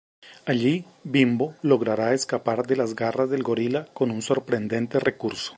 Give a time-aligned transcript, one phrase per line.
[0.47, 5.49] Allí, Bimbo logrará escapar de las garras del gorila con un sorprendente recurso.